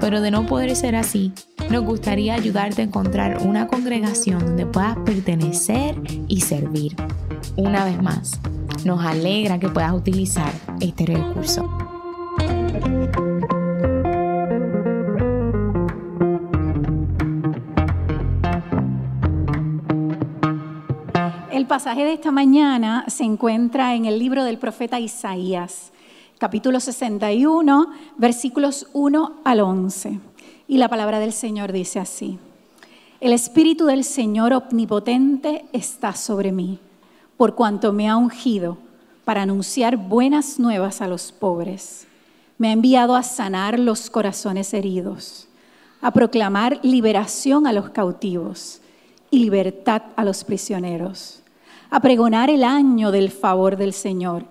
[0.00, 1.32] pero de no poder ser así,
[1.70, 5.96] nos gustaría ayudarte a encontrar una congregación donde puedas pertenecer
[6.28, 6.94] y servir.
[7.56, 8.40] Una vez más,
[8.84, 11.68] nos alegra que puedas utilizar este recurso.
[21.50, 25.90] El pasaje de esta mañana se encuentra en el libro del profeta Isaías,
[26.38, 30.20] capítulo 61, versículos 1 al 11.
[30.68, 32.38] Y la palabra del Señor dice así,
[33.20, 36.78] el Espíritu del Señor omnipotente está sobre mí,
[37.36, 38.78] por cuanto me ha ungido
[39.24, 42.06] para anunciar buenas nuevas a los pobres.
[42.58, 45.48] Me ha enviado a sanar los corazones heridos,
[46.00, 48.80] a proclamar liberación a los cautivos
[49.30, 51.42] y libertad a los prisioneros
[51.90, 54.44] a pregonar el año del favor del Señor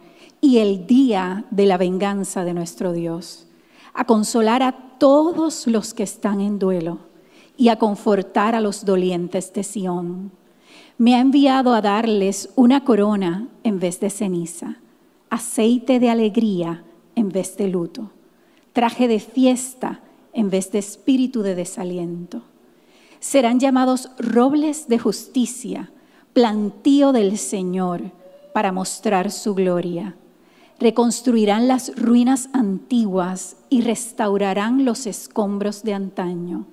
[0.45, 3.47] y el día de la venganza de nuestro Dios,
[3.95, 6.99] a consolar a todos los que están en duelo
[7.57, 10.31] y a confortar a los dolientes de Sión.
[10.99, 14.77] Me ha enviado a darles una corona en vez de ceniza,
[15.31, 16.83] aceite de alegría
[17.15, 18.11] en vez de luto,
[18.71, 20.01] traje de fiesta
[20.31, 22.43] en vez de espíritu de desaliento.
[23.19, 25.91] Serán llamados robles de justicia
[26.33, 28.11] plantío del Señor
[28.53, 30.15] para mostrar su gloria.
[30.79, 36.65] Reconstruirán las ruinas antiguas y restaurarán los escombros de antaño.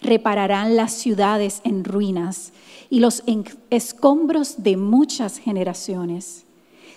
[0.00, 2.52] Repararán las ciudades en ruinas
[2.88, 3.22] y los
[3.70, 6.44] escombros de muchas generaciones.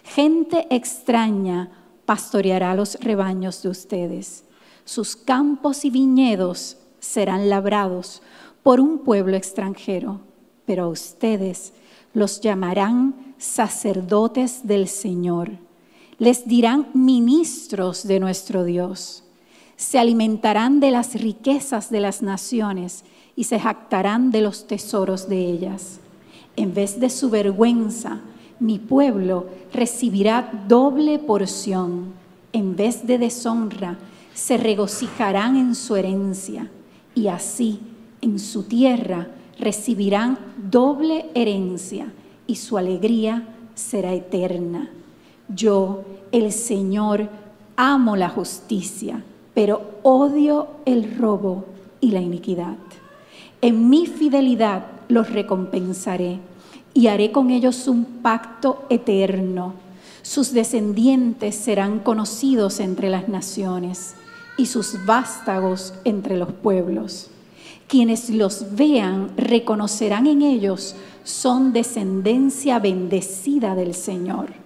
[0.03, 1.71] Gente extraña
[2.05, 4.43] pastoreará los rebaños de ustedes.
[4.85, 8.21] Sus campos y viñedos serán labrados
[8.61, 10.21] por un pueblo extranjero,
[10.65, 11.73] pero a ustedes
[12.13, 15.51] los llamarán sacerdotes del Señor.
[16.19, 19.23] Les dirán ministros de nuestro Dios.
[19.75, 23.03] Se alimentarán de las riquezas de las naciones
[23.35, 25.99] y se jactarán de los tesoros de ellas.
[26.55, 28.21] En vez de su vergüenza,
[28.59, 32.13] mi pueblo recibirá doble porción.
[32.53, 33.97] En vez de deshonra,
[34.33, 36.69] se regocijarán en su herencia.
[37.15, 37.79] Y así,
[38.21, 39.29] en su tierra,
[39.59, 40.37] recibirán
[40.69, 42.13] doble herencia
[42.45, 44.89] y su alegría será eterna.
[45.55, 47.29] Yo, el Señor,
[47.75, 51.65] amo la justicia, pero odio el robo
[51.99, 52.77] y la iniquidad.
[53.61, 56.39] En mi fidelidad los recompensaré
[56.93, 59.73] y haré con ellos un pacto eterno.
[60.21, 64.15] Sus descendientes serán conocidos entre las naciones
[64.57, 67.29] y sus vástagos entre los pueblos.
[67.87, 74.62] Quienes los vean reconocerán en ellos son descendencia bendecida del Señor.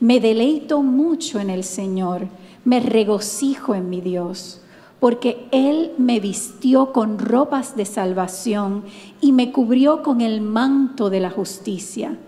[0.00, 2.26] Me deleito mucho en el Señor,
[2.64, 4.62] me regocijo en mi Dios,
[4.98, 8.84] porque Él me vistió con ropas de salvación
[9.20, 12.18] y me cubrió con el manto de la justicia.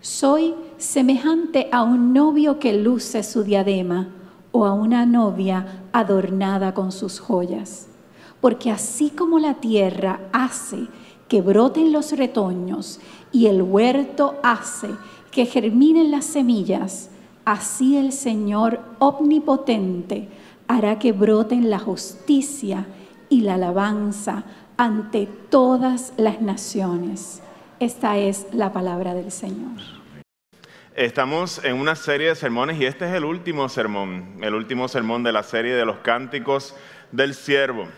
[0.00, 4.08] Soy semejante a un novio que luce su diadema
[4.50, 7.88] o a una novia adornada con sus joyas
[8.42, 10.88] porque así como la tierra hace
[11.28, 12.98] que broten los retoños
[13.30, 14.88] y el huerto hace
[15.30, 17.08] que germinen las semillas,
[17.44, 20.28] así el Señor omnipotente
[20.68, 22.86] hará que broten la justicia
[23.28, 24.44] y la alabanza
[24.76, 27.42] ante todas las naciones.
[27.80, 29.80] Esta es la palabra del Señor.
[30.94, 35.22] Estamos en una serie de sermones y este es el último sermón, el último sermón
[35.22, 36.76] de la serie de los cánticos
[37.12, 37.88] del siervo.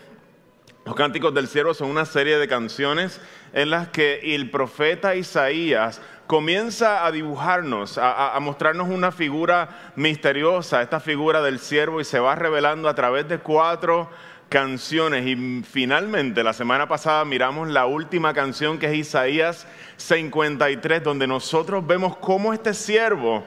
[0.85, 3.19] Los cánticos del siervo son una serie de canciones
[3.53, 10.99] en las que el profeta Isaías comienza a dibujarnos, a, mostrarnos una figura misteriosa, esta
[10.99, 14.09] figura del siervo, y se va revelando a través de cuatro
[14.49, 15.25] canciones.
[15.25, 19.67] Y finalmente, la semana pasada miramos la última canción que es Isaías
[19.97, 23.43] 53, donde nosotros vemos cómo este siervo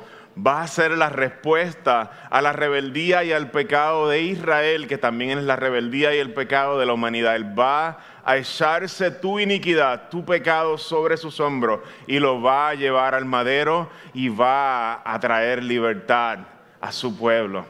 [0.47, 5.39] va a ser la respuesta a la rebeldía y al pecado de Israel, que también
[5.39, 7.35] es la rebeldía y el pecado de la humanidad.
[7.35, 7.99] Él va
[8.29, 13.25] a echarse tu iniquidad, tu pecado sobre sus hombros y lo va a llevar al
[13.25, 16.41] madero y va a traer libertad
[16.79, 17.65] a su pueblo.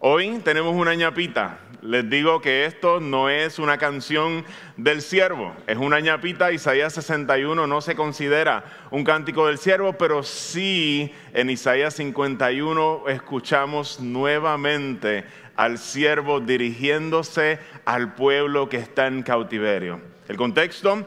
[0.00, 1.58] Hoy tenemos una ñapita.
[1.80, 4.44] Les digo que esto no es una canción
[4.76, 6.52] del siervo, es una ñapita.
[6.52, 14.00] Isaías 61 no se considera un cántico del siervo, pero sí en Isaías 51 escuchamos
[14.00, 15.24] nuevamente
[15.56, 20.00] al siervo dirigiéndose al pueblo que está en cautiverio.
[20.28, 21.06] El contexto,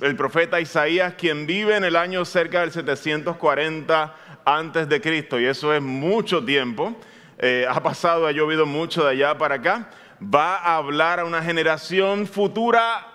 [0.00, 5.44] el profeta Isaías, quien vive en el año cerca del 740 antes de Cristo, y
[5.44, 6.96] eso es mucho tiempo,
[7.38, 9.90] eh, ha pasado, ha llovido mucho de allá para acá,
[10.22, 13.12] va a hablar a una generación futura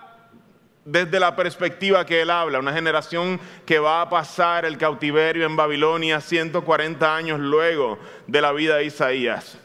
[0.84, 5.56] desde la perspectiva que él habla, una generación que va a pasar el cautiverio en
[5.56, 9.58] Babilonia 140 años luego de la vida de Isaías.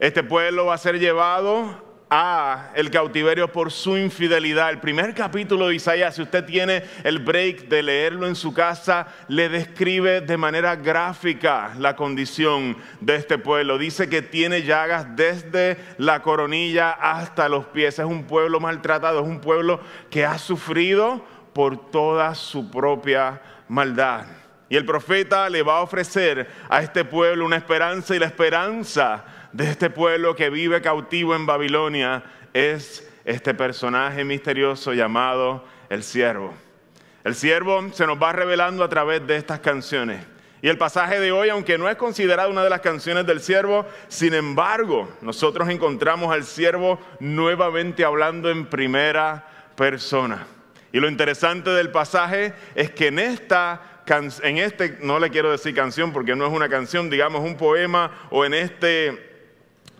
[0.00, 4.70] Este pueblo va a ser llevado a el cautiverio por su infidelidad.
[4.70, 9.08] El primer capítulo de Isaías, si usted tiene el break de leerlo en su casa,
[9.26, 13.76] le describe de manera gráfica la condición de este pueblo.
[13.76, 17.98] Dice que tiene llagas desde la coronilla hasta los pies.
[17.98, 19.80] Es un pueblo maltratado, es un pueblo
[20.10, 24.26] que ha sufrido por toda su propia maldad.
[24.68, 29.24] Y el profeta le va a ofrecer a este pueblo una esperanza y la esperanza
[29.52, 36.54] de este pueblo que vive cautivo en Babilonia es este personaje misterioso llamado el siervo.
[37.24, 40.24] El siervo se nos va revelando a través de estas canciones.
[40.60, 43.86] Y el pasaje de hoy, aunque no es considerado una de las canciones del siervo,
[44.08, 49.46] sin embargo, nosotros encontramos al siervo nuevamente hablando en primera
[49.76, 50.46] persona.
[50.92, 53.94] Y lo interesante del pasaje es que en esta
[54.42, 58.10] en este no le quiero decir canción porque no es una canción, digamos un poema
[58.30, 59.27] o en este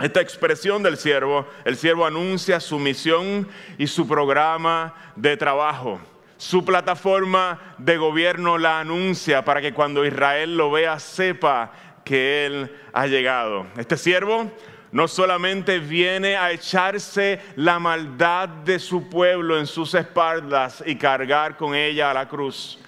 [0.00, 3.49] esta expresión del siervo, el siervo anuncia su misión
[3.79, 6.00] y su programa de trabajo.
[6.37, 11.73] Su plataforma de gobierno la anuncia para que cuando Israel lo vea sepa
[12.05, 13.67] que Él ha llegado.
[13.77, 14.53] Este siervo
[14.93, 21.56] no solamente viene a echarse la maldad de su pueblo en sus espaldas y cargar
[21.56, 22.79] con ella a la cruz.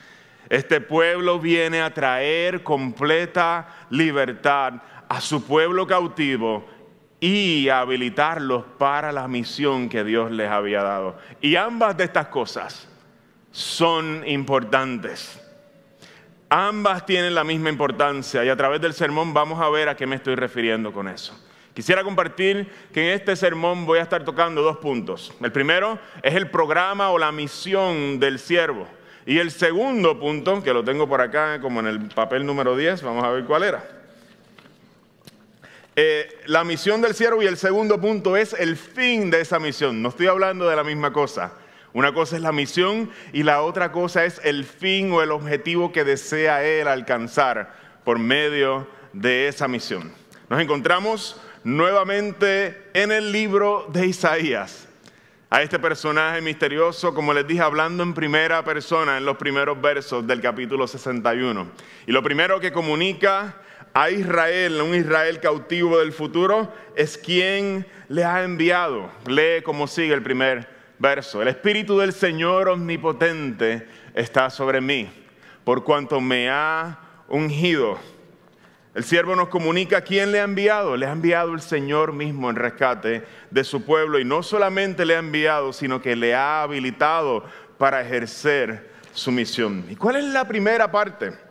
[0.48, 4.74] Este pueblo viene a traer completa libertad
[5.08, 6.64] a su pueblo cautivo
[7.20, 11.18] y habilitarlos para la misión que Dios les había dado.
[11.42, 12.88] Y ambas de estas cosas
[13.50, 15.38] son importantes.
[16.48, 20.06] Ambas tienen la misma importancia y a través del sermón vamos a ver a qué
[20.06, 21.38] me estoy refiriendo con eso.
[21.74, 25.32] Quisiera compartir que en este sermón voy a estar tocando dos puntos.
[25.40, 28.88] El primero es el programa o la misión del siervo.
[29.26, 33.02] Y el segundo punto, que lo tengo por acá como en el papel número 10,
[33.02, 33.99] vamos a ver cuál era
[36.02, 40.00] eh, la misión del siervo y el segundo punto es el fin de esa misión.
[40.00, 41.52] No estoy hablando de la misma cosa.
[41.92, 45.92] Una cosa es la misión y la otra cosa es el fin o el objetivo
[45.92, 50.10] que desea él alcanzar por medio de esa misión.
[50.48, 54.88] Nos encontramos nuevamente en el libro de Isaías.
[55.50, 60.26] A este personaje misterioso, como les dije, hablando en primera persona en los primeros versos
[60.26, 61.70] del capítulo 61.
[62.06, 63.60] Y lo primero que comunica
[63.92, 69.10] a Israel, un Israel cautivo del futuro, es quien le ha enviado.
[69.26, 71.42] Lee como sigue el primer verso.
[71.42, 75.10] El Espíritu del Señor omnipotente está sobre mí,
[75.64, 76.98] por cuanto me ha
[77.28, 77.98] ungido.
[78.92, 80.96] El siervo nos comunica quién le ha enviado.
[80.96, 84.18] Le ha enviado el Señor mismo en rescate de su pueblo.
[84.18, 87.44] Y no solamente le ha enviado, sino que le ha habilitado
[87.78, 89.86] para ejercer su misión.
[89.88, 91.49] ¿Y cuál es la primera parte?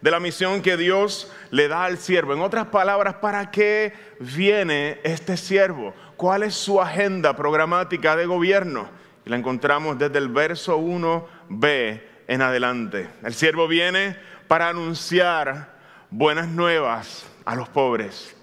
[0.00, 2.32] De la misión que Dios le da al siervo.
[2.32, 5.94] En otras palabras, ¿para qué viene este siervo?
[6.16, 8.88] ¿Cuál es su agenda programática de gobierno?
[9.24, 13.08] Y la encontramos desde el verso 1b en adelante.
[13.22, 14.16] El siervo viene
[14.48, 15.76] para anunciar
[16.10, 18.36] buenas nuevas a los pobres.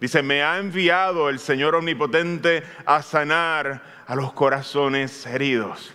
[0.00, 5.92] Dice, me ha enviado el Señor Omnipotente a sanar a los corazones heridos,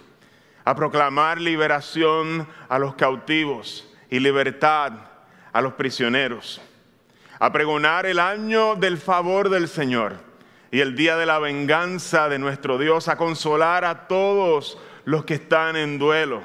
[0.64, 4.94] a proclamar liberación a los cautivos y libertad
[5.52, 6.62] a los prisioneros,
[7.40, 10.18] a pregonar el año del favor del Señor
[10.72, 15.36] y el día de la venganza de nuestro Dios, a consolar a todos los que
[15.36, 16.42] están en duelo.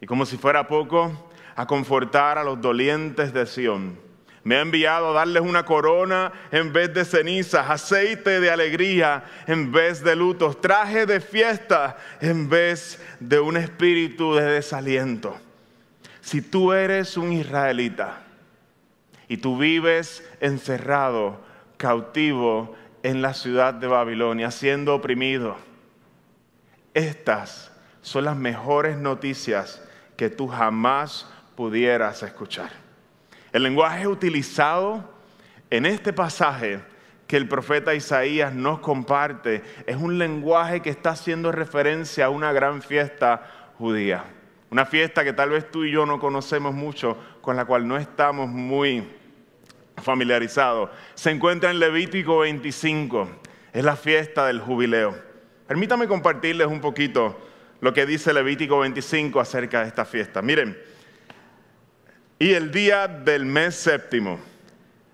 [0.00, 4.00] Y como si fuera poco, a confortar a los dolientes de Sión.
[4.42, 9.70] Me ha enviado a darles una corona en vez de cenizas, aceite de alegría en
[9.70, 15.38] vez de lutos, traje de fiesta en vez de un espíritu de desaliento
[16.24, 18.22] si tú eres un israelita
[19.28, 21.38] y tú vives encerrado,
[21.76, 25.54] cautivo en la ciudad de Babilonia, siendo oprimido,
[26.94, 29.82] estas son las mejores noticias
[30.16, 32.70] que tú jamás pudieras escuchar.
[33.52, 35.12] El lenguaje utilizado
[35.70, 36.80] En este pasaje
[37.26, 42.52] que el profeta Isaías nos comparte es un lenguaje que está haciendo referencia a una
[42.52, 44.24] gran fiesta judía.
[44.74, 47.96] Una fiesta que tal vez tú y yo no conocemos mucho, con la cual no
[47.96, 49.08] estamos muy
[50.02, 50.90] familiarizados.
[51.14, 53.28] Se encuentra en Levítico 25,
[53.72, 55.14] es la fiesta del jubileo.
[55.68, 57.40] Permítame compartirles un poquito
[57.80, 60.42] lo que dice Levítico 25 acerca de esta fiesta.
[60.42, 60.76] Miren,
[62.40, 64.40] y el día del mes séptimo,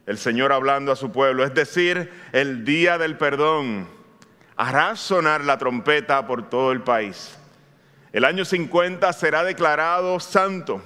[0.06, 3.86] el Señor hablando a su pueblo, es decir, el día del perdón,
[4.56, 7.36] hará sonar la trompeta por todo el país.
[8.12, 10.82] El año 50 será declarado santo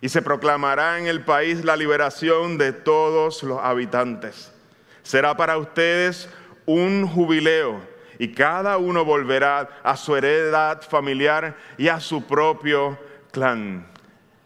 [0.00, 4.52] y se proclamará en el país la liberación de todos los habitantes.
[5.02, 6.28] Será para ustedes
[6.64, 7.80] un jubileo
[8.16, 12.96] y cada uno volverá a su heredad familiar y a su propio
[13.32, 13.84] clan.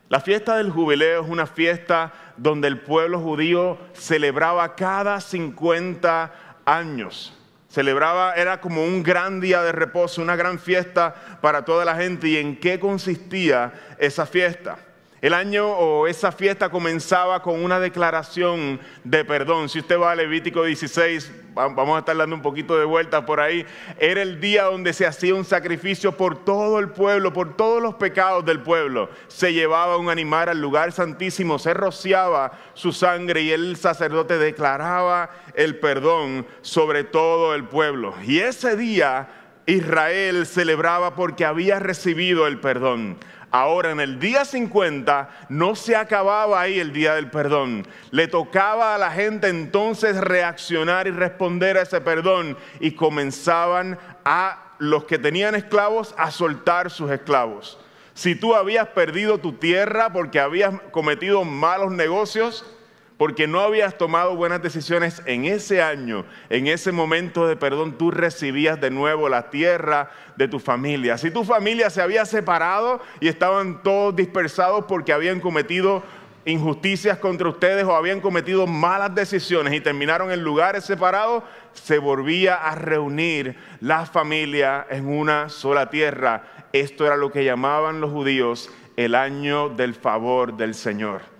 [0.08, 6.32] La fiesta del jubileo es una fiesta donde el pueblo judío celebraba cada 50
[6.64, 7.35] años.
[7.76, 12.26] Celebraba, era como un gran día de reposo, una gran fiesta para toda la gente.
[12.26, 14.78] ¿Y en qué consistía esa fiesta?
[15.22, 19.70] El año o esa fiesta comenzaba con una declaración de perdón.
[19.70, 23.40] Si usted va a Levítico 16, vamos a estar dando un poquito de vuelta por
[23.40, 23.64] ahí,
[23.98, 27.94] era el día donde se hacía un sacrificio por todo el pueblo, por todos los
[27.94, 29.08] pecados del pueblo.
[29.28, 35.30] Se llevaba un animal al lugar santísimo, se rociaba su sangre y el sacerdote declaraba
[35.54, 38.14] el perdón sobre todo el pueblo.
[38.22, 39.28] Y ese día
[39.66, 43.18] Israel celebraba porque había recibido el perdón.
[43.58, 47.88] Ahora en el día 50 no se acababa ahí el día del perdón.
[48.10, 54.74] Le tocaba a la gente entonces reaccionar y responder a ese perdón y comenzaban a
[54.78, 57.80] los que tenían esclavos a soltar sus esclavos.
[58.12, 62.75] Si tú habías perdido tu tierra porque habías cometido malos negocios,
[63.16, 68.10] porque no habías tomado buenas decisiones en ese año, en ese momento de perdón, tú
[68.10, 71.16] recibías de nuevo la tierra de tu familia.
[71.16, 76.02] Si tu familia se había separado y estaban todos dispersados porque habían cometido
[76.44, 81.42] injusticias contra ustedes o habían cometido malas decisiones y terminaron en lugares separados,
[81.72, 86.44] se volvía a reunir la familia en una sola tierra.
[86.72, 91.35] Esto era lo que llamaban los judíos el año del favor del Señor.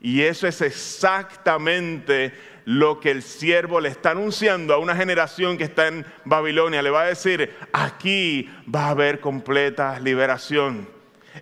[0.00, 2.32] Y eso es exactamente
[2.64, 6.82] lo que el siervo le está anunciando a una generación que está en Babilonia.
[6.82, 10.88] Le va a decir, aquí va a haber completa liberación.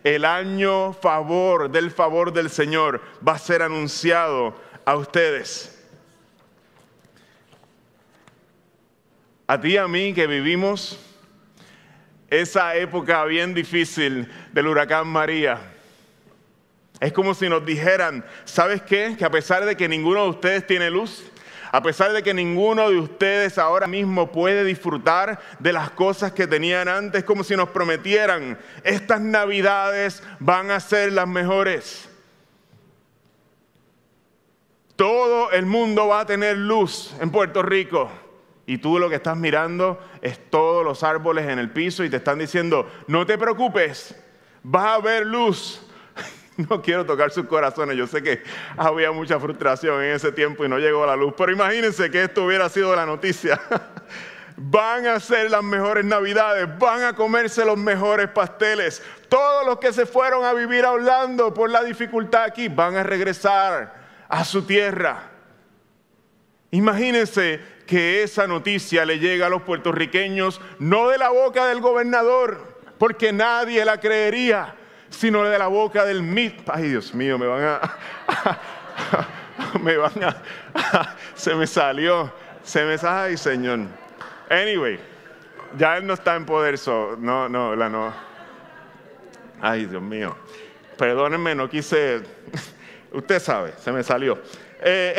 [0.03, 5.71] El año favor del favor del Señor va a ser anunciado a ustedes.
[9.47, 10.99] A ti y a mí que vivimos
[12.29, 15.74] esa época bien difícil del huracán María
[17.05, 19.15] es como si nos dijeran, ¿sabes qué?
[19.19, 21.23] Que a pesar de que ninguno de ustedes tiene luz,
[21.71, 26.47] a pesar de que ninguno de ustedes ahora mismo puede disfrutar de las cosas que
[26.47, 32.09] tenían antes, como si nos prometieran, estas navidades van a ser las mejores.
[34.97, 38.11] Todo el mundo va a tener luz en Puerto Rico.
[38.65, 42.17] Y tú lo que estás mirando es todos los árboles en el piso y te
[42.17, 44.15] están diciendo, no te preocupes,
[44.65, 45.84] va a haber luz.
[46.69, 47.97] No quiero tocar sus corazones.
[47.97, 48.43] Yo sé que
[48.77, 51.35] había mucha frustración en ese tiempo y no llegó a la luz.
[51.37, 53.61] Pero imagínense que esto hubiera sido la noticia.
[54.57, 59.03] Van a ser las mejores navidades, van a comerse los mejores pasteles.
[59.29, 63.03] Todos los que se fueron a vivir a Orlando por la dificultad aquí van a
[63.03, 63.93] regresar
[64.29, 65.29] a su tierra.
[66.71, 72.79] Imagínense que esa noticia le llega a los puertorriqueños no de la boca del gobernador,
[72.97, 74.77] porque nadie la creería,
[75.15, 76.69] sino de la boca del mit.
[76.69, 79.29] Ay, Dios mío, me van a.
[79.81, 81.17] me van a.
[81.35, 82.33] se me salió.
[82.63, 83.19] Se me salió.
[83.19, 83.81] Ay, Señor.
[84.51, 84.99] Anyway,
[85.79, 86.79] ya él no está en poder.
[87.19, 88.13] no, no, la no.
[89.61, 90.37] Ay, Dios mío.
[90.99, 92.23] Perdónenme, no quise.
[93.13, 94.39] Usted sabe, se me salió.
[94.87, 95.15] Eh,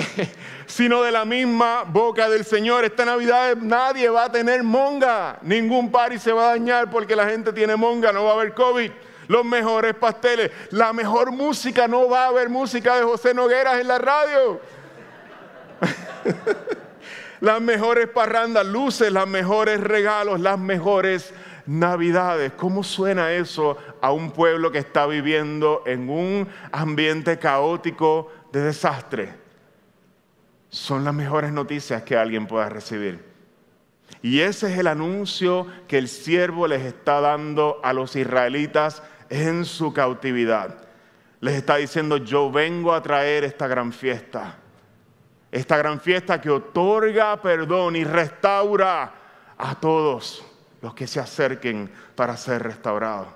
[0.65, 2.83] sino de la misma boca del Señor.
[2.83, 5.39] Esta Navidad nadie va a tener monga.
[5.41, 8.53] Ningún party se va a dañar porque la gente tiene monga, no va a haber
[8.53, 8.91] COVID
[9.27, 11.87] los mejores pasteles, la mejor música.
[11.87, 14.59] No va a haber música de José Nogueras en la radio.
[17.39, 21.33] las mejores parrandas, luces, los mejores regalos, las mejores
[21.65, 22.51] navidades.
[22.53, 29.33] ¿Cómo suena eso a un pueblo que está viviendo en un ambiente caótico de desastre?
[30.69, 33.35] Son las mejores noticias que alguien pueda recibir.
[34.21, 39.65] Y ese es el anuncio que el siervo les está dando a los israelitas en
[39.65, 40.75] su cautividad.
[41.39, 44.57] Les está diciendo, yo vengo a traer esta gran fiesta.
[45.51, 49.13] esta gran fiesta que otorga perdón y restaura
[49.57, 50.43] a todos
[50.81, 53.27] los que se acerquen para ser restaurados.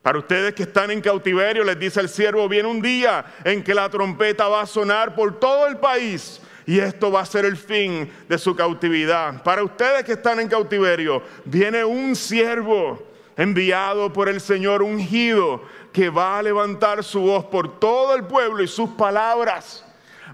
[0.00, 3.74] Para ustedes que están en cautiverio, les dice el siervo, viene un día en que
[3.74, 7.58] la trompeta va a sonar por todo el país y esto va a ser el
[7.58, 9.42] fin de su cautividad.
[9.42, 13.09] Para ustedes que están en cautiverio, viene un siervo
[13.40, 18.62] enviado por el Señor ungido que va a levantar su voz por todo el pueblo
[18.62, 19.82] y sus palabras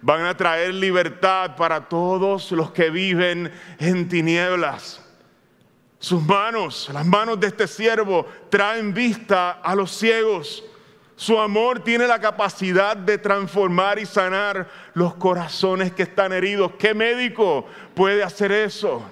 [0.02, 5.00] van a traer libertad para todos los que viven en tinieblas.
[6.00, 10.64] Sus manos, las manos de este siervo, traen vista a los ciegos.
[11.14, 16.72] Su amor tiene la capacidad de transformar y sanar los corazones que están heridos.
[16.76, 19.10] ¿Qué médico puede hacer eso?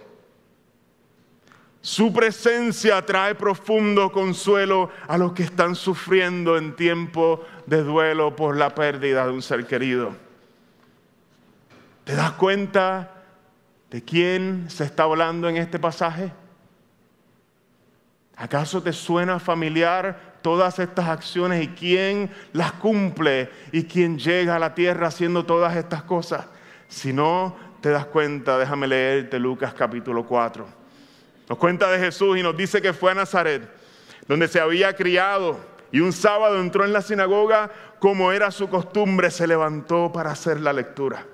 [1.85, 8.57] Su presencia trae profundo consuelo a los que están sufriendo en tiempo de duelo por
[8.57, 10.17] la pérdida de un ser querido.
[12.05, 13.11] ¿Te das cuenta
[13.91, 16.33] de quién se está hablando en este pasaje?
[18.35, 24.59] ¿Acaso te suena familiar todas estas acciones y quién las cumple y quién llega a
[24.59, 26.47] la tierra haciendo todas estas cosas?
[26.89, 30.84] Si no te das cuenta, déjame leerte Lucas capítulo 4.
[31.49, 33.69] Nos cuenta de Jesús y nos dice que fue a Nazaret,
[34.27, 35.59] donde se había criado,
[35.93, 40.61] y un sábado entró en la sinagoga, como era su costumbre, se levantó para hacer
[40.61, 41.27] la lectura.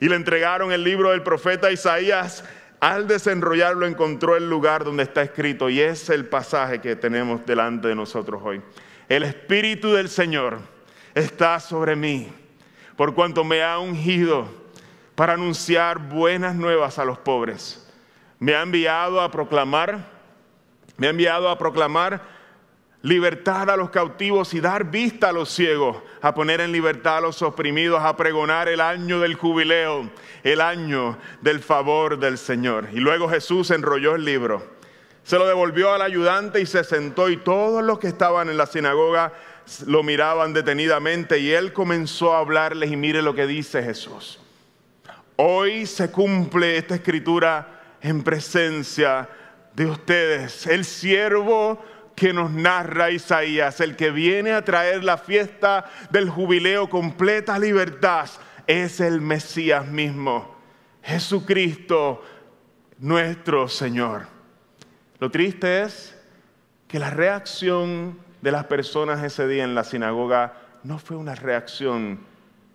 [0.00, 2.44] Y le entregaron el libro del profeta Isaías
[2.80, 7.88] al desenrollarlo encontró el lugar donde está escrito y es el pasaje que tenemos delante
[7.88, 8.60] de nosotros hoy.
[9.08, 10.58] El Espíritu del Señor
[11.14, 12.30] está sobre mí,
[12.96, 14.46] por cuanto me ha ungido
[15.14, 17.85] para anunciar buenas nuevas a los pobres.
[18.38, 20.10] Me ha enviado a proclamar,
[20.96, 22.36] me ha enviado a proclamar
[23.02, 27.20] libertad a los cautivos y dar vista a los ciegos, a poner en libertad a
[27.20, 30.10] los oprimidos, a pregonar el año del jubileo,
[30.42, 32.88] el año del favor del Señor.
[32.92, 34.76] Y luego Jesús enrolló el libro,
[35.22, 38.66] se lo devolvió al ayudante y se sentó y todos los que estaban en la
[38.66, 39.32] sinagoga
[39.86, 44.38] lo miraban detenidamente y él comenzó a hablarles y mire lo que dice Jesús.
[45.36, 47.75] Hoy se cumple esta escritura
[48.06, 49.28] en presencia
[49.74, 50.68] de ustedes.
[50.68, 56.88] El siervo que nos narra Isaías, el que viene a traer la fiesta del jubileo
[56.88, 58.28] completa libertad,
[58.68, 60.56] es el Mesías mismo,
[61.02, 62.22] Jesucristo
[62.98, 64.28] nuestro Señor.
[65.18, 66.16] Lo triste es
[66.86, 72.20] que la reacción de las personas ese día en la sinagoga no fue una reacción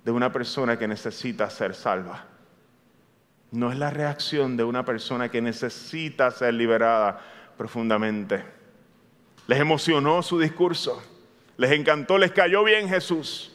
[0.03, 2.30] de una persona que necesita ser salva.
[3.51, 7.19] No es la reacción de una persona que necesita ser liberada
[7.57, 8.43] profundamente.
[9.47, 11.03] Les emocionó su discurso,
[11.57, 13.51] les encantó, les cayó bien Jesús.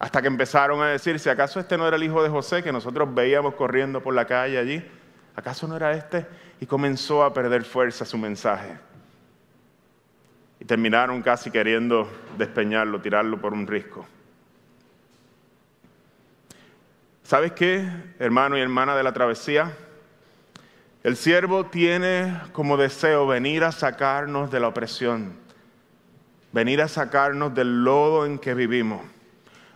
[0.00, 2.72] Hasta que empezaron a decir, si acaso este no era el hijo de José que
[2.72, 4.84] nosotros veíamos corriendo por la calle allí,
[5.36, 6.26] ¿acaso no era este?
[6.60, 8.78] Y comenzó a perder fuerza su mensaje.
[10.58, 14.06] Y terminaron casi queriendo despeñarlo, tirarlo por un risco.
[17.28, 17.86] ¿Sabes qué,
[18.18, 19.76] hermano y hermana de la travesía?
[21.04, 25.34] El siervo tiene como deseo venir a sacarnos de la opresión,
[26.52, 29.02] venir a sacarnos del lodo en que vivimos,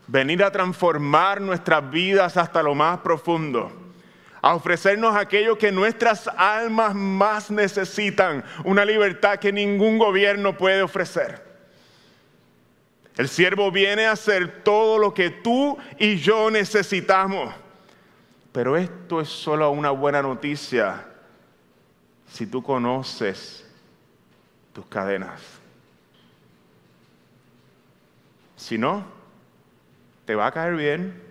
[0.06, 3.70] venir a transformar nuestras vidas hasta lo más profundo,
[4.40, 11.51] a ofrecernos aquello que nuestras almas más necesitan, una libertad que ningún gobierno puede ofrecer.
[13.16, 17.54] El siervo viene a hacer todo lo que tú y yo necesitamos.
[18.52, 21.06] Pero esto es solo una buena noticia
[22.30, 23.66] si tú conoces
[24.72, 25.40] tus cadenas.
[28.56, 29.04] Si no,
[30.24, 31.22] te va a caer bien,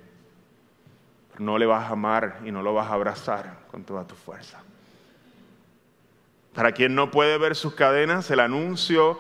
[1.31, 4.15] pero no le vas a amar y no lo vas a abrazar con toda tu
[4.15, 4.61] fuerza.
[6.53, 9.19] Para quien no puede ver sus cadenas, el anuncio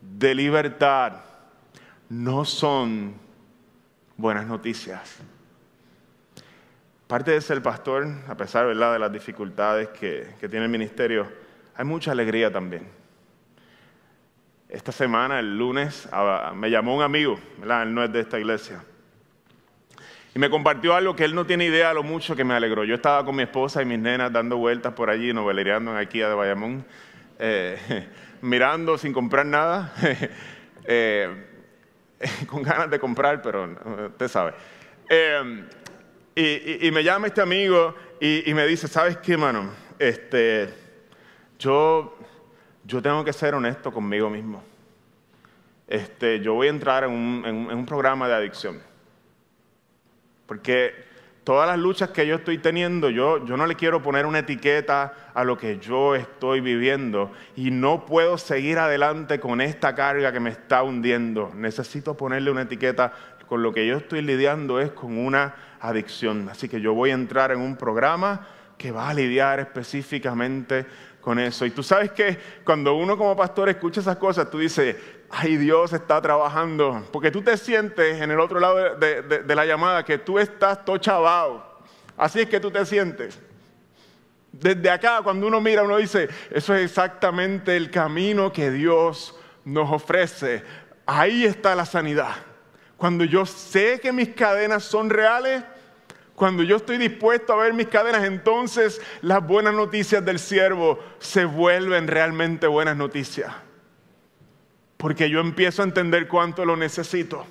[0.00, 1.20] de libertad
[2.08, 3.14] no son
[4.16, 5.18] buenas noticias.
[7.06, 11.30] Parte de ser pastor, a pesar de las dificultades que, tiene el ministerio,
[11.76, 12.88] hay mucha alegría también.
[14.68, 16.08] Esta semana, el lunes,
[16.54, 18.82] me llamó un amigo, él no es de esta iglesia,
[20.34, 22.82] y me compartió algo que él no tiene idea de lo mucho que me alegró.
[22.82, 26.28] Yo estaba con mi esposa y mis nenas dando vueltas por allí, novelereando en IKEA
[26.30, 26.84] de Bayamón,
[27.38, 28.08] eh,
[28.40, 29.94] mirando sin comprar nada,
[30.84, 31.53] eh,
[32.46, 33.68] con ganas de comprar, pero
[34.08, 34.54] usted sabe.
[35.08, 35.64] Eh,
[36.36, 39.70] y, me llama este amigo y, me dice, ¿sabes qué, mano?
[39.98, 40.68] Este,
[41.58, 42.16] yo,
[42.84, 44.62] yo tengo que ser honesto conmigo mismo.
[45.86, 48.82] Este, yo voy a entrar en un, programa de adicción.
[50.46, 50.92] Porque
[51.44, 55.30] todas las luchas que yo estoy teniendo, yo, yo no le quiero poner una etiqueta
[55.34, 60.40] a lo que yo estoy viviendo y no puedo seguir adelante con esta carga que
[60.40, 61.52] me está hundiendo.
[61.54, 63.12] Necesito ponerle una etiqueta.
[63.46, 66.48] Con lo que yo estoy lidiando es con una adicción.
[66.48, 68.46] Así que yo voy a entrar en un programa
[68.78, 70.86] que va a lidiar específicamente
[71.20, 71.66] con eso.
[71.66, 74.96] Y tú sabes que cuando uno como pastor escucha esas cosas, tú dices,
[75.36, 80.04] ay Dios está trabajando, porque tú te sientes en el otro lado de, la llamada
[80.04, 81.74] que tú estás todo chavado.
[82.16, 83.38] Así es que tú te sientes.
[84.52, 89.90] Desde acá, cuando uno mira, uno dice, eso es exactamente el camino que Dios nos
[89.90, 90.62] ofrece.
[91.04, 92.36] Ahí está la sanidad.
[92.96, 95.64] Cuando yo sé que mis cadenas son reales,
[96.36, 101.44] cuando yo estoy dispuesto a ver mis cadenas, entonces las buenas noticias del siervo se
[101.44, 103.52] vuelven realmente buenas noticias.
[105.04, 107.44] Porque yo empiezo a entender cuánto lo necesito.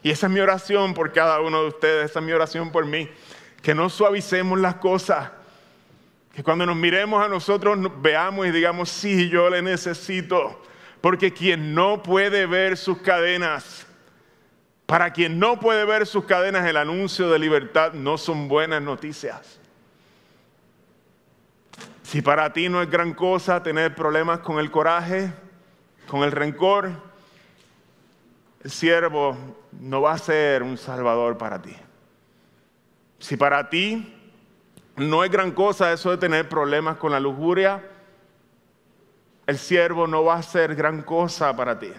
[0.00, 2.86] Y esa es mi oración por cada uno de ustedes, esa es mi oración por
[2.86, 3.10] mí.
[3.60, 5.32] Que no suavicemos las cosas.
[6.32, 10.62] Que cuando nos miremos a nosotros veamos y digamos, sí, yo le necesito.
[11.00, 13.84] Porque quien no puede ver sus cadenas,
[14.86, 19.58] para quien no puede ver sus cadenas, el anuncio de libertad no son buenas noticias.
[22.04, 25.32] Si para ti no es gran cosa tener problemas con el coraje,
[26.12, 26.90] con el rencor,
[28.62, 29.34] el siervo
[29.80, 31.74] no va a ser un salvador para ti.
[33.18, 34.14] Si para ti
[34.96, 37.82] no es gran cosa eso de tener problemas con la lujuria,
[39.46, 41.90] el siervo no va a ser gran cosa para ti.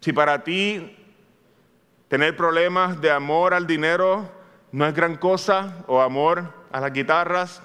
[0.00, 0.94] Si para ti
[2.06, 4.30] Tener problemas de amor al dinero
[4.70, 7.60] no es gran cosa, o amor a las guitarras.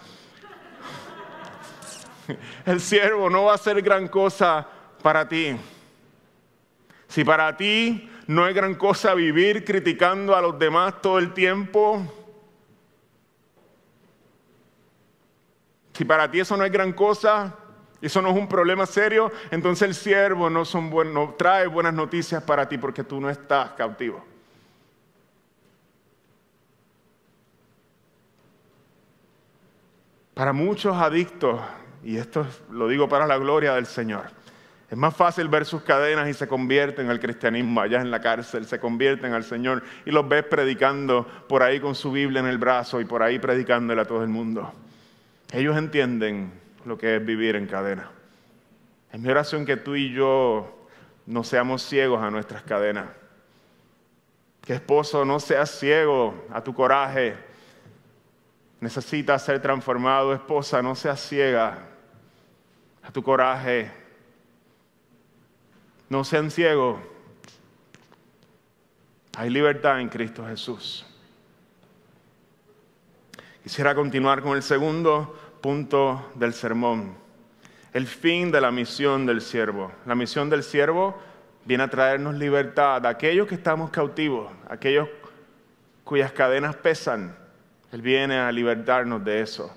[2.66, 4.68] El siervo no va a ser gran cosa
[5.04, 5.56] para ti.
[7.08, 12.02] Si para ti no es gran cosa vivir criticando a los demás todo el tiempo,
[15.94, 17.56] si para ti eso no es gran cosa,
[18.02, 22.68] eso no es un problema serio, entonces el siervo no, no trae buenas noticias para
[22.68, 24.26] ti porque tú no estás cautivo.
[30.34, 31.62] Para muchos adictos,
[32.04, 34.32] y esto lo digo para la gloria del Señor,
[34.94, 38.68] es más fácil ver sus cadenas y se convierten al cristianismo allá en la cárcel,
[38.68, 42.60] se convierten al Señor y los ves predicando por ahí con su Biblia en el
[42.60, 44.72] brazo y por ahí predicándole a todo el mundo.
[45.52, 46.54] Ellos entienden
[46.86, 48.12] lo que es vivir en cadena.
[49.12, 50.86] Es mi oración que tú y yo
[51.26, 53.08] no seamos ciegos a nuestras cadenas.
[54.62, 57.36] Que esposo no seas ciego a tu coraje,
[58.80, 61.80] necesitas ser transformado, esposa, no seas ciega
[63.02, 64.03] a tu coraje.
[66.14, 67.00] No sean ciegos.
[69.36, 71.04] Hay libertad en Cristo Jesús.
[73.64, 77.18] Quisiera continuar con el segundo punto del sermón.
[77.94, 79.92] El fin de la misión del siervo.
[80.06, 81.18] La misión del siervo
[81.66, 85.10] viene a traernos libertad a aquellos que estamos cautivos, aquellos
[86.04, 87.36] cuyas cadenas pesan
[87.92, 89.76] él viene a libertarnos de eso.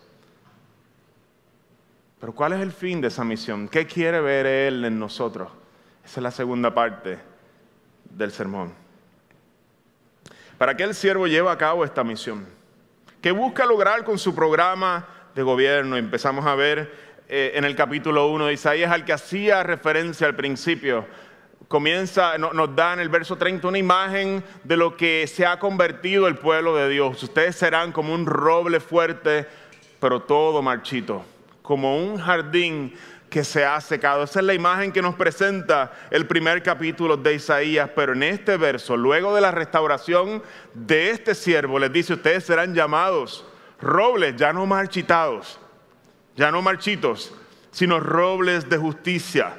[2.21, 3.69] Pero ¿cuál es el fin de esa misión?
[3.69, 5.49] ¿Qué quiere ver Él en nosotros?
[6.07, 7.19] Esa es la segunda parte
[8.05, 8.73] del sermón.
[10.57, 12.47] ¿Para qué el siervo lleva a cabo esta misión?
[13.21, 15.97] ¿Qué busca lograr con su programa de gobierno?
[15.97, 16.95] Empezamos a ver
[17.29, 21.07] eh, en el capítulo 1 de Isaías al que hacía referencia al principio
[21.67, 26.29] comienza, nos da en el verso 30 una imagen de lo que se ha convertido
[26.29, 27.21] el pueblo de Dios.
[27.21, 29.49] Ustedes serán como un roble fuerte,
[29.99, 31.25] pero todo marchito,
[31.63, 32.95] como un jardín
[33.31, 34.25] que se ha secado.
[34.25, 38.57] Esa es la imagen que nos presenta el primer capítulo de Isaías, pero en este
[38.57, 40.43] verso, luego de la restauración
[40.75, 43.47] de este siervo, les dice, ustedes serán llamados
[43.81, 45.61] robles, ya no marchitados,
[46.37, 47.35] ya no marchitos,
[47.71, 49.55] sino robles de justicia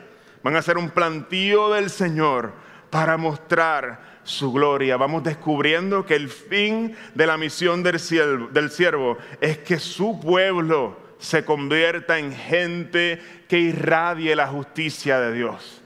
[0.47, 2.53] Van a ser un plantío del Señor
[2.89, 4.95] para mostrar su gloria.
[4.95, 11.45] Vamos descubriendo que el fin de la misión del siervo, es que su pueblo se
[11.45, 15.81] convierta en gente que irradie la justicia de Dios,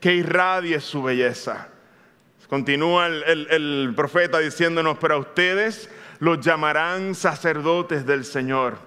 [0.00, 1.68] que irradie su belleza.
[2.48, 8.78] Continúa el, profeta diciéndonos, pero a ustedes los llamarán sacerdotes del Señor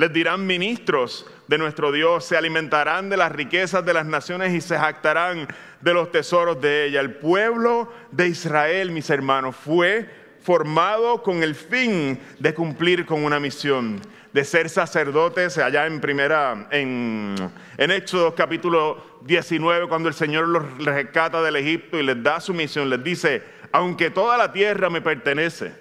[0.00, 4.62] les dirán ministros de nuestro Dios, se alimentarán de las riquezas de las naciones y
[4.62, 5.46] se jactarán
[5.80, 7.00] de los tesoros de ella.
[7.00, 10.08] El pueblo de Israel, mis hermanos, fue
[10.42, 14.00] formado con el fin de cumplir con una misión,
[14.32, 17.34] de ser sacerdotes allá en primera, en,
[17.76, 22.54] en Éxodo capítulo 19, cuando el Señor los rescata del Egipto y les da su
[22.54, 25.74] misión, les dice, aunque toda la tierra me pertenece,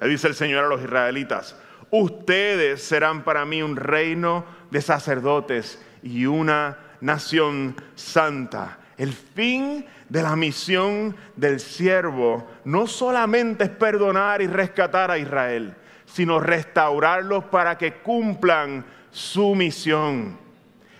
[0.00, 1.56] le dice el Señor a los israelitas,
[1.90, 8.78] ustedes serán para mí un reino de sacerdotes y una nación santa.
[8.98, 15.74] El fin de la misión del siervo no solamente es perdonar y rescatar a Israel,
[16.06, 20.38] sino restaurarlos para que cumplan su misión.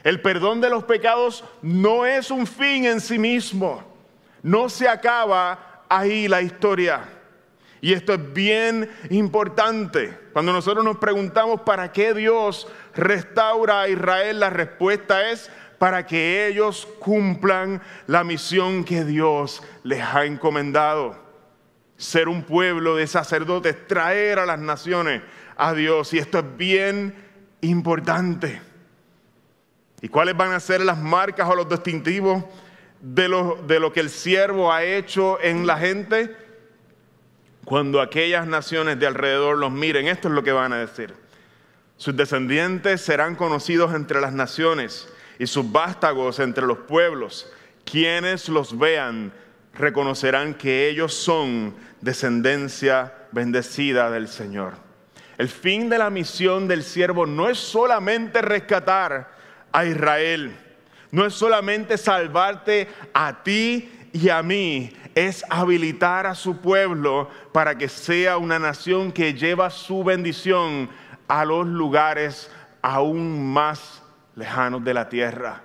[0.05, 3.83] El perdón de los pecados no es un fin en sí mismo.
[4.43, 7.01] No se acaba ahí la historia.
[7.81, 10.17] Y esto es bien importante.
[10.33, 16.47] Cuando nosotros nos preguntamos para qué Dios restaura a Israel, la respuesta es para que
[16.47, 21.17] ellos cumplan la misión que Dios les ha encomendado.
[21.97, 25.23] Ser un pueblo de sacerdotes, traer a las naciones
[25.57, 26.13] a Dios.
[26.13, 27.15] Y esto es bien
[27.61, 28.61] importante.
[30.01, 32.45] ¿Y cuáles van a ser las marcas o los distintivos
[33.01, 36.37] de lo, de lo que el siervo ha hecho en la gente?
[37.65, 41.15] Cuando aquellas naciones de alrededor los miren, esto es lo que van a decir.
[41.97, 45.09] Sus descendientes serán conocidos entre las naciones
[45.39, 47.51] y sus vástagos entre los pueblos.
[47.85, 49.33] Quienes los vean
[49.75, 54.75] reconocerán que ellos son descendencia bendecida del Señor.
[55.39, 59.31] El fin de la misión del siervo no es solamente rescatar
[59.71, 60.57] a Israel.
[61.11, 67.77] No es solamente salvarte a ti y a mí, es habilitar a su pueblo para
[67.77, 70.89] que sea una nación que lleva su bendición
[71.29, 72.51] a los lugares
[72.83, 74.03] aún más
[74.37, 75.63] lejanos de la tierra.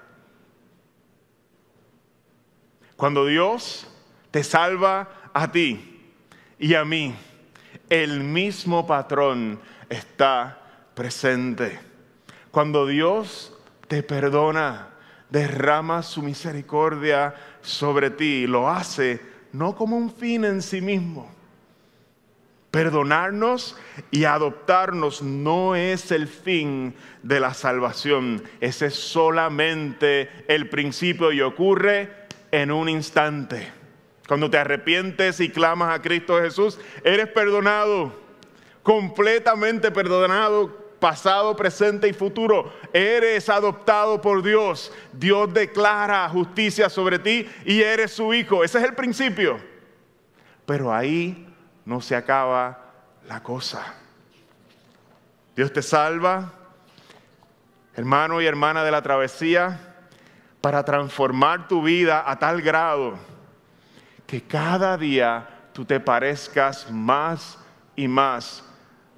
[2.96, 3.88] Cuando Dios
[4.32, 6.02] te salva a ti
[6.58, 7.16] y a mí,
[7.90, 10.58] el mismo patrón está
[10.94, 11.80] presente.
[12.52, 13.54] Cuando Dios
[13.88, 14.90] te perdona,
[15.30, 18.48] derrama su misericordia sobre ti.
[18.48, 19.20] Lo hace
[19.54, 21.41] no como un fin en sí mismo.
[22.72, 23.78] Perdonarnos
[24.12, 28.42] y adoptarnos no es el fin de la salvación.
[28.62, 33.70] Ese es solamente el principio y ocurre en un instante.
[34.26, 38.18] Cuando te arrepientes y clamas a Cristo Jesús, eres perdonado,
[38.84, 42.72] completamente perdonado pasado, presente y futuro.
[42.94, 44.94] Eres adoptado por Dios.
[45.12, 48.64] Dios declara justicia sobre ti y eres su hijo.
[48.64, 49.60] Ese es el principio.
[50.66, 51.51] Pero ahí
[51.92, 52.80] no se acaba
[53.28, 53.84] la cosa.
[55.58, 56.54] Dios te salva,
[57.94, 59.78] hermano y hermana de la travesía,
[60.62, 63.16] para transformar tu vida a tal grado
[64.26, 67.60] que cada día tú te parezcas más
[67.98, 68.64] y más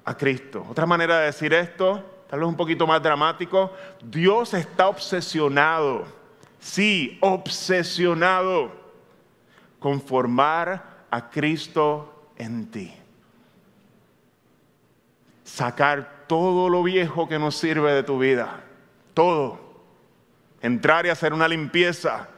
[0.04, 0.66] a Cristo.
[0.68, 6.06] Otra manera de decir esto, tal vez un poquito más dramático, Dios está obsesionado,
[6.58, 8.72] sí, obsesionado
[9.78, 12.92] con formar a Cristo en ti.
[15.44, 18.64] Sacar todo lo viejo que no sirve de tu vida,
[19.12, 19.60] todo.
[20.60, 22.28] Entrar y hacer una limpieza,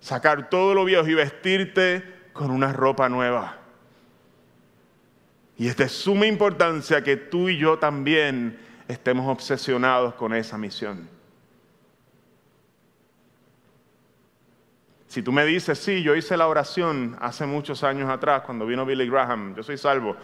[0.00, 3.58] sacar todo lo viejo y vestirte con una ropa nueva.
[5.58, 11.08] Y es de suma importancia que tú y yo también estemos obsesionados con esa misión.
[15.12, 18.86] Si tú me dices, sí, yo hice la oración hace muchos años atrás, cuando vino
[18.86, 20.16] Billy Graham, yo soy salvo,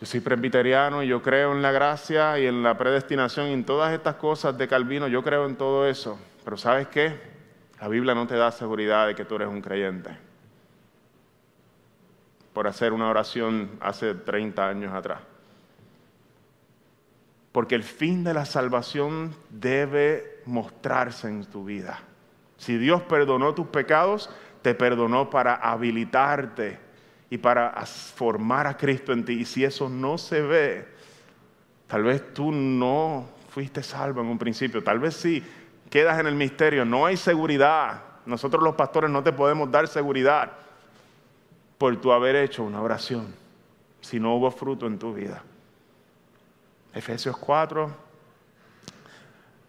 [0.00, 3.66] yo soy presbiteriano y yo creo en la gracia y en la predestinación y en
[3.66, 6.18] todas estas cosas de Calvino, yo creo en todo eso.
[6.42, 7.20] Pero ¿sabes qué?
[7.78, 10.08] La Biblia no te da seguridad de que tú eres un creyente
[12.54, 15.20] por hacer una oración hace 30 años atrás.
[17.52, 22.00] Porque el fin de la salvación debe mostrarse en tu vida.
[22.66, 24.28] Si Dios perdonó tus pecados,
[24.60, 26.80] te perdonó para habilitarte
[27.30, 29.34] y para formar a Cristo en ti.
[29.34, 30.88] Y si eso no se ve,
[31.86, 35.44] tal vez tú no fuiste salvo en un principio, tal vez sí,
[35.88, 38.02] quedas en el misterio, no hay seguridad.
[38.26, 40.50] Nosotros los pastores no te podemos dar seguridad
[41.78, 43.32] por tu haber hecho una oración,
[44.00, 45.40] si no hubo fruto en tu vida.
[46.92, 47.94] Efesios 4,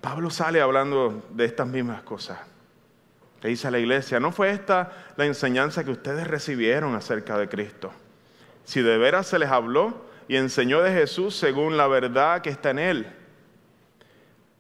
[0.02, 2.57] Pablo sale hablando de estas mismas cosas.
[3.42, 7.92] Le dice la iglesia, ¿no fue esta la enseñanza que ustedes recibieron acerca de Cristo?
[8.64, 12.72] Si de veras se les habló y enseñó de Jesús según la verdad que está
[12.72, 13.08] en Él.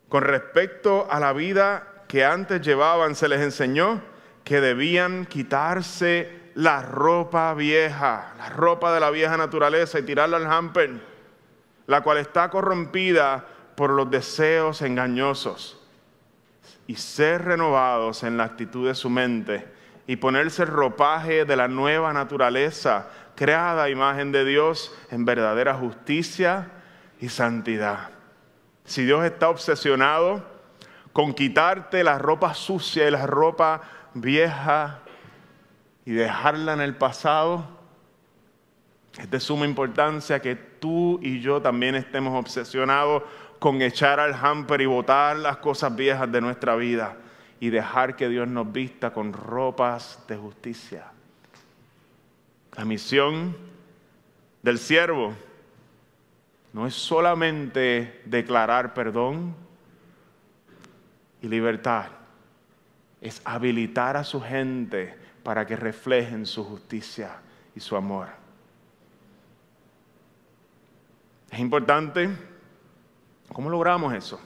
[0.09, 4.01] Con respecto a la vida que antes llevaban, se les enseñó
[4.43, 10.47] que debían quitarse la ropa vieja, la ropa de la vieja naturaleza y tirarla al
[10.47, 11.01] hamper,
[11.85, 15.85] la cual está corrompida por los deseos engañosos,
[16.87, 19.67] y ser renovados en la actitud de su mente
[20.07, 25.73] y ponerse el ropaje de la nueva naturaleza, creada a imagen de Dios en verdadera
[25.75, 26.71] justicia
[27.19, 28.09] y santidad.
[28.85, 30.45] Si Dios está obsesionado
[31.11, 33.81] con quitarte la ropa sucia y la ropa
[34.13, 34.99] vieja
[36.05, 37.65] y dejarla en el pasado,
[39.19, 43.23] es de suma importancia que tú y yo también estemos obsesionados
[43.59, 47.17] con echar al hamper y botar las cosas viejas de nuestra vida
[47.59, 51.05] y dejar que Dios nos vista con ropas de justicia.
[52.75, 53.57] La misión
[54.61, 55.33] del siervo
[56.73, 59.55] no es solamente declarar perdón
[61.41, 62.07] y libertad,
[63.21, 67.37] es habilitar a su gente para que reflejen su justicia
[67.75, 68.27] y su amor.
[71.49, 72.29] Es importante,
[73.53, 74.39] ¿cómo logramos eso?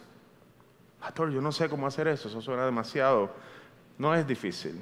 [1.00, 3.32] Pastor, yo no sé cómo hacer eso, eso suena demasiado.
[3.98, 4.82] No es difícil.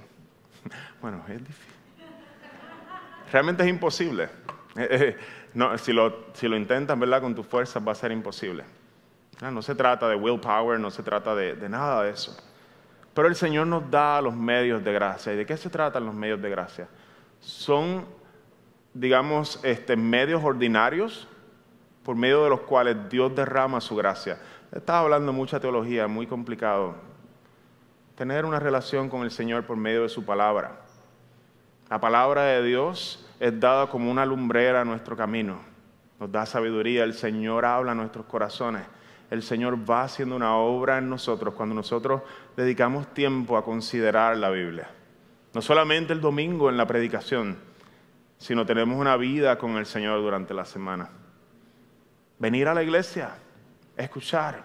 [1.01, 1.73] Bueno, es difícil.
[3.31, 4.25] Realmente es imposible.
[4.75, 5.17] Eh, eh,
[5.53, 7.21] no, si, lo, intentas, ¿verdad?
[7.21, 8.65] Con tus fuerzas va a ser imposible.
[9.41, 12.35] Ah, no se trata de willpower, no se trata de, de nada de eso.
[13.13, 15.33] Pero el Señor nos da los medios de gracia.
[15.33, 16.87] ¿Y de qué se tratan los medios de gracia?
[17.39, 18.05] Son,
[18.93, 21.27] digamos, este, medios ordinarios
[22.09, 24.39] por medio de los cuales Dios derrama su gracia.
[24.71, 26.95] Estaba hablando mucha teología, muy complicado.
[28.15, 30.81] Tener una relación con el Señor por medio de su palabra.
[31.87, 35.59] La palabra de Dios es dada como una lumbrera a nuestro camino.
[36.19, 38.87] Nos da sabiduría, el Señor habla a nuestros corazones.
[39.29, 42.23] El Señor va haciendo una obra en nosotros cuando nosotros
[42.57, 44.89] dedicamos tiempo a considerar la Biblia.
[45.53, 47.59] No solamente el domingo en la predicación,
[48.39, 51.11] sino tenemos una vida con el Señor durante la semana.
[52.39, 53.35] Venir a la iglesia,
[53.97, 54.63] escuchar.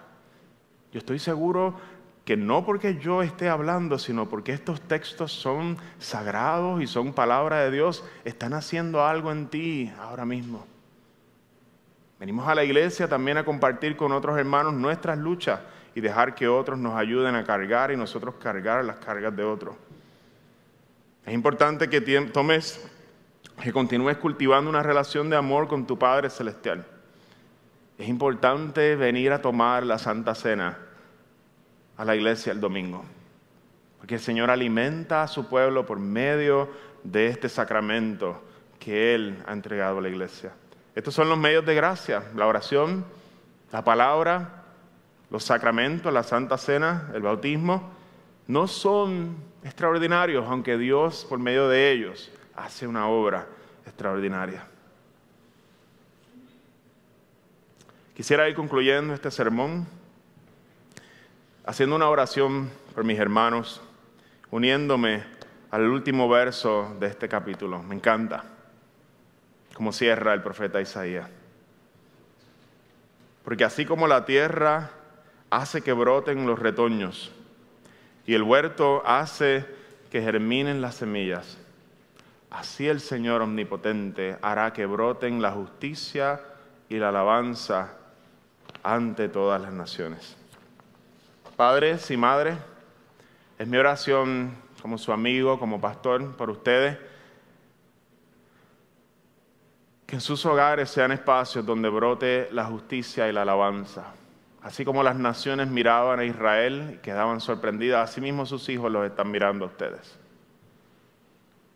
[0.91, 1.75] Yo estoy seguro
[2.23, 7.59] que no porque yo esté hablando, sino porque estos textos son sagrados y son palabra
[7.59, 10.65] de Dios, están haciendo algo en ti ahora mismo.
[12.19, 15.59] Venimos a la iglesia también a compartir con otros hermanos nuestras luchas
[15.93, 19.75] y dejar que otros nos ayuden a cargar y nosotros cargar las cargas de otros.
[21.25, 22.89] Es importante que tomes,
[23.61, 26.85] que continúes cultivando una relación de amor con tu Padre Celestial.
[27.97, 30.77] Es importante venir a tomar la Santa Cena
[31.97, 33.05] a la iglesia el domingo,
[33.97, 36.69] porque el Señor alimenta a su pueblo por medio
[37.03, 38.41] de este sacramento
[38.79, 40.51] que Él ha entregado a la iglesia.
[40.93, 43.05] Estos son los medios de gracia, la oración,
[43.71, 44.63] la palabra,
[45.29, 47.91] los sacramentos, la Santa Cena, el bautismo.
[48.47, 53.47] No son extraordinarios, aunque Dios por medio de ellos hace una obra
[53.85, 54.65] extraordinaria.
[58.15, 59.85] Quisiera ir concluyendo este sermón
[61.65, 63.81] haciendo una oración por mis hermanos,
[64.51, 65.21] uniéndome
[65.69, 67.83] al último verso de este capítulo.
[67.83, 68.45] Me encanta
[69.73, 71.29] como cierra el profeta Isaías.
[73.43, 74.91] Porque así como la tierra
[75.49, 77.33] hace que broten los retoños
[78.25, 79.65] y el huerto hace
[80.09, 81.57] que germinen las semillas,
[82.49, 86.39] así el Señor omnipotente hará que broten la justicia
[86.87, 87.97] y la alabanza
[88.85, 90.37] ante todas las naciones.
[91.55, 92.55] Padres y madres,
[93.57, 96.97] es mi oración como su amigo, como pastor, por ustedes,
[100.05, 104.13] que en sus hogares sean espacios donde brote la justicia y la alabanza.
[104.61, 109.05] Así como las naciones miraban a Israel y quedaban sorprendidas, así mismo sus hijos los
[109.07, 110.19] están mirando a ustedes.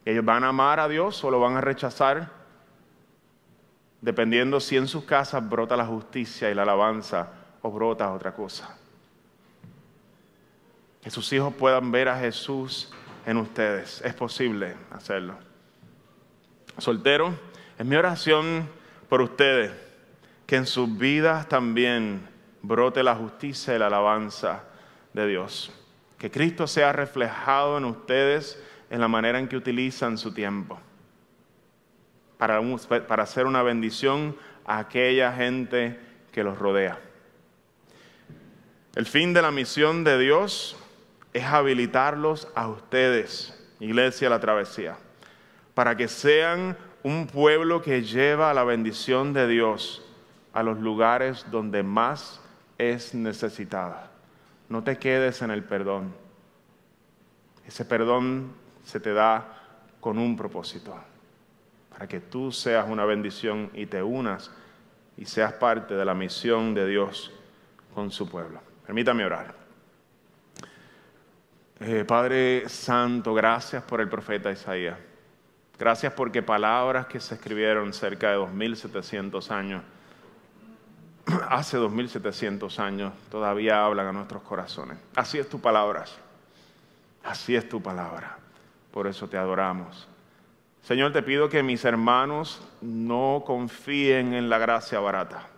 [0.06, 2.39] Ellos van a amar a Dios o lo van a rechazar
[4.02, 7.32] dependiendo si en sus casas brota la justicia y la alabanza
[7.62, 8.78] o brota otra cosa.
[11.02, 12.92] Que sus hijos puedan ver a Jesús
[13.26, 14.02] en ustedes.
[14.02, 15.38] Es posible hacerlo.
[16.78, 17.34] Soltero,
[17.78, 18.70] es mi oración
[19.08, 19.72] por ustedes,
[20.46, 22.28] que en sus vidas también
[22.62, 24.64] brote la justicia y la alabanza
[25.14, 25.72] de Dios.
[26.18, 30.80] Que Cristo sea reflejado en ustedes en la manera en que utilizan su tiempo
[32.40, 32.62] para,
[33.06, 34.34] para hacer una bendición
[34.66, 36.00] a aquella gente
[36.32, 36.98] que los rodea.
[38.96, 40.78] El fin de la misión de Dios
[41.34, 44.96] es habilitarlos a ustedes, Iglesia La Travesía,
[45.74, 50.02] para que sean un pueblo que lleva la bendición de Dios
[50.54, 52.40] a los lugares donde más
[52.78, 54.12] es necesitada.
[54.70, 56.14] No te quedes en el perdón.
[57.68, 58.54] Ese perdón
[58.86, 59.58] se te da
[60.00, 60.96] con un propósito
[62.00, 64.50] para que tú seas una bendición y te unas
[65.18, 67.30] y seas parte de la misión de Dios
[67.94, 68.62] con su pueblo.
[68.86, 69.54] Permítame orar.
[71.82, 74.98] Eh, Padre Santo, gracias por el profeta Isaías.
[75.78, 79.84] Gracias porque palabras que se escribieron cerca de 2700 años,
[81.50, 84.98] hace 2700 años, todavía hablan a nuestros corazones.
[85.18, 86.06] Así es tu palabra.
[87.26, 88.38] Así es tu palabra.
[88.90, 90.09] Por eso te adoramos.
[90.84, 95.50] Señor, te pido que mis hermanos no confíen en la gracia barata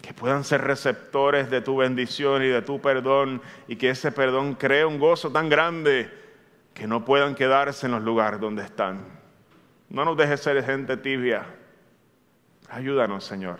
[0.00, 4.54] que puedan ser receptores de tu bendición y de tu perdón y que ese perdón
[4.54, 6.10] cree un gozo tan grande
[6.72, 9.04] que no puedan quedarse en los lugares donde están.
[9.88, 11.44] No nos dejes ser gente tibia.
[12.70, 13.58] Ayúdanos, Señor.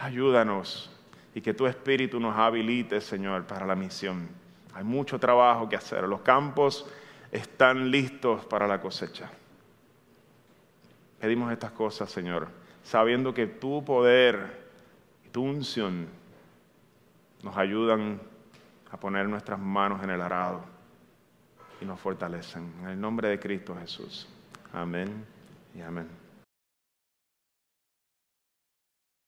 [0.00, 0.90] Ayúdanos
[1.34, 4.28] y que tu espíritu nos habilite, Señor, para la misión.
[4.72, 6.04] Hay mucho trabajo que hacer.
[6.04, 6.86] Los campos
[7.32, 9.30] están listos para la cosecha.
[11.20, 12.48] Pedimos estas cosas, Señor,
[12.82, 14.60] sabiendo que tu poder
[15.32, 16.08] tu unción
[17.42, 18.20] nos ayudan
[18.90, 20.64] a poner nuestras manos en el arado
[21.80, 22.72] y nos fortalecen.
[22.82, 24.28] En el nombre de Cristo Jesús.
[24.72, 25.24] Amén
[25.74, 26.19] y amén.